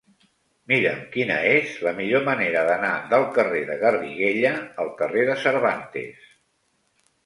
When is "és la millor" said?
1.49-2.25